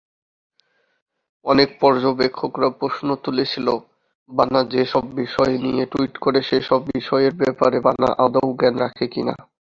অনেক 1.45 1.69
পর্যবেক্ষকরা 1.79 2.69
প্রশ্ন 2.71 3.07
তুলেছিল, 3.15 3.67
বানা 4.29 4.61
যেসব 4.63 5.03
বিষয় 5.15 5.53
নিয়ে 5.57 5.83
টুইট 5.85 6.13
করে, 6.17 6.39
সেসব 6.41 6.81
বিষয়ের 6.95 7.33
ব্যাপারে 7.35 7.77
বানা 7.79 8.09
আদৌ 8.25 8.47
জ্ঞান 8.59 8.75
রাখে 8.77 9.05
কি 9.07 9.21
না। 9.23 9.35